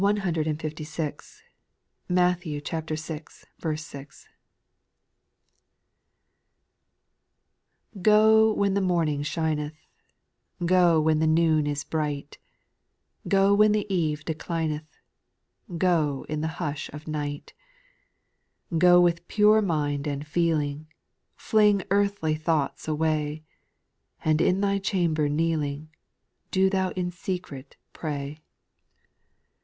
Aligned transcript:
156. 0.01 1.43
Matthew 2.09 2.59
vi. 2.59 2.95
6. 2.95 3.45
// 3.53 3.61
1. 3.61 3.73
f\0 7.93 8.55
when 8.57 8.73
the 8.73 8.81
morning 8.81 9.21
shineth— 9.21 9.75
Go 10.65 10.99
when 10.99 11.19
the 11.19 11.27
noon 11.27 11.67
is 11.67 11.83
brisrht— 11.83 12.33
G" 12.33 12.39
Go 13.27 13.53
when 13.53 13.73
the 13.73 13.85
eve 13.93 14.25
declincth— 14.25 14.87
Go 15.77 16.25
in 16.27 16.41
the 16.41 16.47
hush 16.57 16.89
of 16.91 17.07
night: 17.07 17.53
Go 18.75 18.99
with 18.99 19.27
pure 19.27 19.61
mind 19.61 20.07
and 20.07 20.25
feeling, 20.25 20.87
Fling 21.35 21.83
earthly 21.91 22.33
thoughts 22.33 22.87
away, 22.87 23.43
And 24.25 24.41
in 24.41 24.61
thy 24.61 24.79
chamber 24.79 25.29
kneeling, 25.29 25.89
Do 26.49 26.71
thou 26.71 26.89
in 26.95 27.11
secret 27.11 27.77
pray. 27.93 28.39